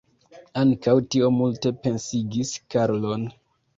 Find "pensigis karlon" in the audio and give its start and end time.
1.85-3.29